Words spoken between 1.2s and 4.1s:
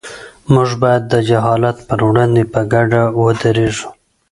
جهالت پر وړاندې په ګډه ودرېږو.